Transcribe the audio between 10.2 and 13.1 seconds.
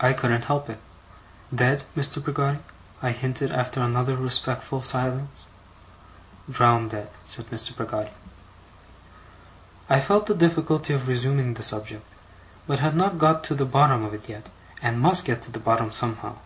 the difficulty of resuming the subject, but had